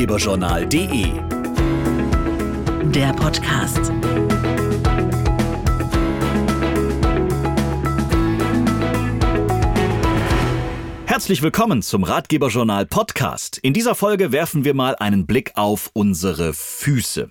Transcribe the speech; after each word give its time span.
ratgeberjournal.de. 0.00 1.12
Der 2.90 3.12
Podcast. 3.12 3.92
Herzlich 11.04 11.42
willkommen 11.42 11.82
zum 11.82 12.04
Ratgeberjournal 12.04 12.86
Podcast. 12.86 13.58
In 13.58 13.74
dieser 13.74 13.94
Folge 13.94 14.32
werfen 14.32 14.64
wir 14.64 14.72
mal 14.72 14.96
einen 14.96 15.26
Blick 15.26 15.52
auf 15.56 15.90
unsere 15.92 16.54
Füße. 16.54 17.28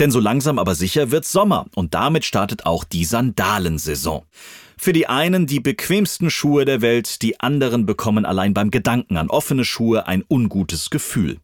Denn 0.00 0.10
so 0.10 0.18
langsam 0.18 0.58
aber 0.58 0.74
sicher 0.74 1.12
wird 1.12 1.24
Sommer 1.24 1.66
und 1.76 1.94
damit 1.94 2.24
startet 2.24 2.66
auch 2.66 2.82
die 2.82 3.04
Sandalensaison. 3.04 4.24
Für 4.80 4.92
die 4.92 5.08
einen 5.08 5.48
die 5.48 5.58
bequemsten 5.58 6.30
Schuhe 6.30 6.64
der 6.64 6.80
Welt, 6.80 7.20
die 7.22 7.40
anderen 7.40 7.84
bekommen 7.84 8.24
allein 8.24 8.54
beim 8.54 8.70
Gedanken 8.70 9.16
an 9.16 9.28
offene 9.28 9.64
Schuhe 9.64 10.06
ein 10.06 10.22
ungutes 10.28 10.90
Gefühl. 10.90 11.38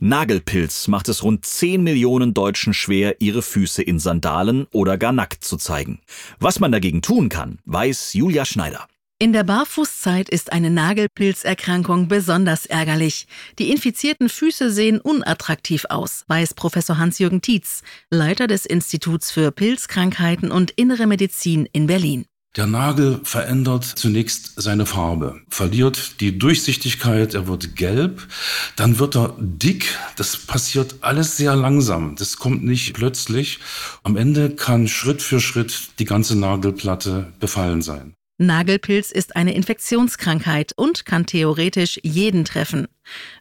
Nagelpilz 0.00 0.88
macht 0.88 1.08
es 1.08 1.22
rund 1.22 1.44
10 1.44 1.84
Millionen 1.84 2.34
Deutschen 2.34 2.74
schwer, 2.74 3.20
ihre 3.20 3.42
Füße 3.42 3.80
in 3.80 4.00
Sandalen 4.00 4.66
oder 4.72 4.98
gar 4.98 5.12
nackt 5.12 5.44
zu 5.44 5.56
zeigen. 5.56 6.00
Was 6.40 6.58
man 6.58 6.72
dagegen 6.72 7.00
tun 7.00 7.28
kann, 7.28 7.60
weiß 7.64 8.12
Julia 8.14 8.44
Schneider. 8.44 8.88
In 9.20 9.32
der 9.32 9.44
Barfußzeit 9.44 10.28
ist 10.28 10.50
eine 10.50 10.70
Nagelpilzerkrankung 10.70 12.08
besonders 12.08 12.66
ärgerlich. 12.66 13.26
Die 13.58 13.70
infizierten 13.70 14.28
Füße 14.28 14.72
sehen 14.72 14.98
unattraktiv 14.98 15.84
aus, 15.90 16.24
weiß 16.26 16.54
Professor 16.54 16.96
Hans-Jürgen 16.96 17.42
Tietz, 17.42 17.82
Leiter 18.10 18.46
des 18.46 18.66
Instituts 18.66 19.30
für 19.30 19.52
Pilzkrankheiten 19.52 20.50
und 20.50 20.70
Innere 20.70 21.06
Medizin 21.06 21.68
in 21.70 21.86
Berlin. 21.86 22.24
Der 22.56 22.66
Nagel 22.66 23.20
verändert 23.22 23.84
zunächst 23.84 24.60
seine 24.60 24.84
Farbe, 24.84 25.40
verliert 25.48 26.20
die 26.20 26.36
Durchsichtigkeit, 26.36 27.32
er 27.32 27.46
wird 27.46 27.76
gelb, 27.76 28.26
dann 28.74 28.98
wird 28.98 29.16
er 29.16 29.36
dick. 29.38 29.96
Das 30.16 30.36
passiert 30.36 30.96
alles 31.02 31.36
sehr 31.36 31.54
langsam. 31.54 32.16
Das 32.16 32.38
kommt 32.38 32.64
nicht 32.64 32.94
plötzlich. 32.94 33.60
Am 34.02 34.16
Ende 34.16 34.50
kann 34.50 34.88
Schritt 34.88 35.22
für 35.22 35.38
Schritt 35.38 35.90
die 36.00 36.04
ganze 36.04 36.36
Nagelplatte 36.36 37.32
befallen 37.38 37.82
sein. 37.82 38.14
Nagelpilz 38.38 39.12
ist 39.12 39.36
eine 39.36 39.54
Infektionskrankheit 39.54 40.72
und 40.74 41.04
kann 41.04 41.26
theoretisch 41.26 42.00
jeden 42.02 42.44
treffen. 42.44 42.88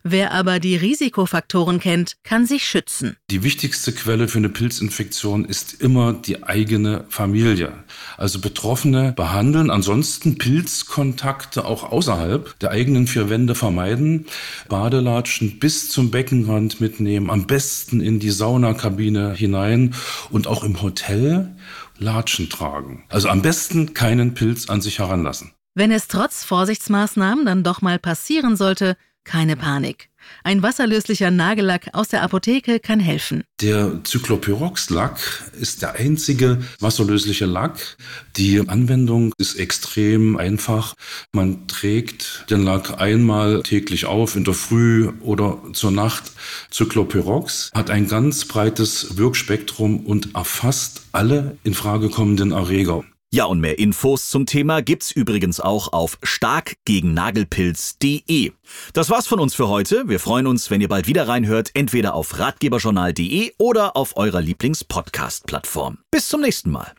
Wer 0.04 0.32
aber 0.32 0.60
die 0.60 0.76
Risikofaktoren 0.76 1.80
kennt, 1.80 2.16
kann 2.24 2.46
sich 2.46 2.66
schützen. 2.66 3.18
Die 3.30 3.44
wichtigste 3.44 3.92
Quelle 3.92 4.28
für 4.28 4.38
eine 4.38 4.50
Pilzinfektion 4.50 5.46
ist 5.46 5.82
immer 5.82 6.14
die 6.14 6.44
eigene 6.44 7.06
Familie. 7.10 7.74
Also 8.18 8.40
Betroffene 8.40 9.14
behandeln, 9.14 9.70
ansonsten 9.70 10.38
Pilzkontakte 10.38 11.66
auch 11.66 11.84
außerhalb 11.84 12.58
der 12.60 12.72
eigenen 12.72 13.08
vier 13.08 13.30
Wände 13.30 13.56
vermeiden, 13.56 14.26
Badelatschen 14.68 15.60
bis 15.60 15.90
zum 15.90 16.12
Beckenrand 16.12 16.82
mitnehmen, 16.82 17.30
am 17.30 17.48
besten 17.48 18.02
in 18.02 18.20
die 18.20 18.32
Saunakabine 18.32 19.34
hinein 19.34 19.96
und 20.30 20.48
auch 20.48 20.64
im 20.64 20.82
Hotel 20.82 21.56
Latschen 21.98 22.50
tragen. 22.50 23.04
Also 23.10 23.28
am 23.30 23.42
besten 23.42 23.94
keinen 23.94 24.34
Pilz 24.34 24.70
an 24.70 24.82
sich 24.82 25.00
heranlassen. 25.00 25.52
Wenn 25.76 25.92
es 25.92 26.08
trotz 26.08 26.44
Vorsichtsmaßnahmen 26.44 27.46
dann 27.46 27.64
doch 27.64 27.82
mal 27.82 28.00
passieren 28.00 28.56
sollte, 28.56 28.98
keine 29.24 29.56
Panik. 29.56 30.10
Ein 30.44 30.62
wasserlöslicher 30.62 31.32
Nagellack 31.32 31.90
aus 31.94 32.10
der 32.10 32.24
Apotheke 32.24 32.80
kann 32.80 33.00
helfen. 33.00 33.44
Der 33.62 34.02
Cyclopyrox-Lack 34.06 35.52
ist 35.60 35.82
der 35.82 35.96
einzige 35.96 36.62
wasserlösliche 36.80 37.46
Lack. 37.46 37.98
Die 38.38 38.60
Anwendung 38.68 39.34
ist 39.38 39.56
extrem 39.56 40.38
einfach. 40.38 40.96
Man 41.34 41.68
trägt 41.68 42.46
den 42.50 42.64
Lack 42.64 43.00
einmal 43.00 43.64
täglich 43.64 44.06
auf, 44.06 44.36
in 44.36 44.44
der 44.44 44.54
Früh 44.54 45.10
oder 45.22 45.62
zur 45.74 45.92
Nacht. 45.92 46.32
Cyclopyrox 46.72 47.72
hat 47.74 47.90
ein 47.90 48.08
ganz 48.08 48.46
breites 48.46 49.18
Wirkspektrum 49.18 50.06
und 50.06 50.36
erfasst 50.36 51.04
alle 51.12 51.58
in 51.64 51.74
Frage 51.74 52.10
kommenden 52.10 52.52
Erreger. 52.52 53.04
Ja, 53.32 53.46
und 53.46 53.60
mehr 53.60 53.78
Infos 53.78 54.30
zum 54.30 54.48
Thema 54.48 54.82
gibt's 54.82 55.12
übrigens 55.12 55.60
auch 55.60 55.94
auf 55.94 56.18
starkgegennagelpilz.de. 56.24 58.54
Das 58.94 59.12
war's 59.12 59.28
von 59.28 59.40
uns 59.40 59.54
für 59.54 59.68
heute. 59.68 60.10
Wir 60.10 60.20
freuen 60.20 60.48
uns, 60.48 60.72
wenn 60.72 60.82
ihr 60.82 60.88
bald 60.88 61.06
wieder 61.06 61.28
reinhört, 61.28 61.70
entweder 61.76 62.16
auf 62.16 62.40
ratgeberjournal.de 62.40 63.54
oder 63.60 63.96
auf 63.96 64.18
eurer 64.18 64.42
Lieblingspodcast-Plattform. 64.42 66.00
Bis 66.10 66.28
zum 66.28 66.42
nächsten 66.42 66.72
Mal. 66.72 66.92